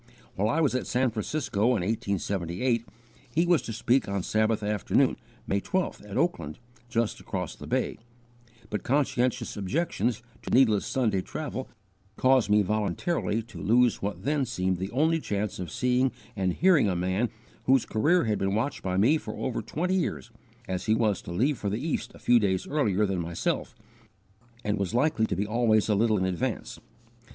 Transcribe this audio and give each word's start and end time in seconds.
While 0.33 0.49
I 0.49 0.61
was 0.61 0.73
at 0.73 0.87
San 0.87 1.11
Francisco, 1.11 1.67
in 1.75 1.83
1878, 1.83 2.85
he 3.35 3.45
was 3.45 3.61
to 3.61 3.71
speak 3.71 4.09
on 4.09 4.23
Sabbath 4.23 4.63
afternoon, 4.63 5.15
May 5.45 5.61
12th, 5.61 6.03
at 6.09 6.17
Oakland, 6.17 6.57
just 6.89 7.19
across 7.19 7.53
the 7.55 7.67
bay, 7.67 7.99
but 8.71 8.81
conscientious 8.81 9.55
objections 9.55 10.23
to 10.41 10.49
needless 10.49 10.87
Sunday 10.87 11.21
travel 11.21 11.69
caused 12.15 12.49
me 12.49 12.63
voluntarily 12.63 13.43
to 13.43 13.61
lose 13.61 14.01
what 14.01 14.23
then 14.23 14.43
seemed 14.43 14.77
the 14.79 14.89
only 14.89 15.19
chance 15.19 15.59
of 15.59 15.69
seeing 15.69 16.11
and 16.35 16.53
hearing 16.53 16.89
a 16.89 16.95
man 16.95 17.29
whose 17.65 17.85
career 17.85 18.23
had 18.23 18.39
been 18.39 18.55
watched 18.55 18.81
by 18.81 18.97
me 18.97 19.19
for 19.19 19.35
over 19.35 19.61
twenty 19.61 19.93
years, 19.93 20.31
as 20.67 20.87
he 20.87 20.95
was 20.95 21.21
to 21.21 21.31
leave 21.31 21.59
for 21.59 21.69
the 21.69 21.77
East 21.87 22.11
a 22.15 22.17
few 22.17 22.39
days 22.39 22.65
earlier 22.65 23.05
than 23.05 23.19
myself 23.19 23.75
and 24.63 24.79
was 24.79 24.95
likely 24.95 25.27
to 25.27 25.35
be 25.35 25.45
always 25.45 25.89
a 25.89 25.93
little 25.93 26.17
in 26.17 26.25
advance. 26.25 26.79